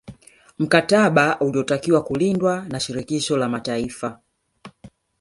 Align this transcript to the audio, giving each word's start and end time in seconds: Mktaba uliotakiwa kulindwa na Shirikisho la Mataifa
Mktaba 0.59 1.39
uliotakiwa 1.39 2.03
kulindwa 2.03 2.65
na 2.69 2.79
Shirikisho 2.79 3.37
la 3.37 3.49
Mataifa 3.49 4.19